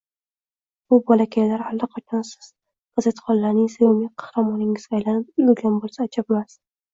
[0.93, 2.47] Bu bolakaylar allaqachon siz
[3.01, 6.59] gazetxonlarning sevimli qahramoningizga aylanib ulgurgan bo‘lishsa, ajabmas